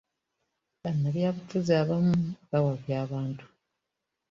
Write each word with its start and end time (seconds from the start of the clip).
Bannabyabufuzi 0.81 1.71
abamu 1.81 2.13
bawabya 2.49 2.95
abantu. 3.05 3.43